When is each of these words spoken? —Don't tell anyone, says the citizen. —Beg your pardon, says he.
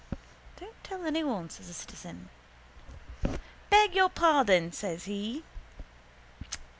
—Don't 0.59 0.83
tell 0.83 1.05
anyone, 1.05 1.51
says 1.51 1.67
the 1.67 1.73
citizen. 1.75 2.29
—Beg 3.69 3.93
your 3.93 4.09
pardon, 4.09 4.71
says 4.71 5.03
he. 5.03 5.43